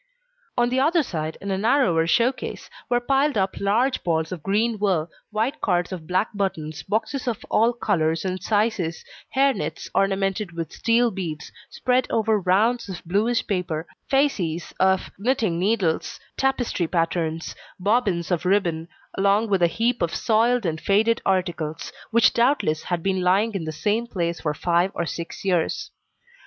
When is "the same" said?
23.65-24.07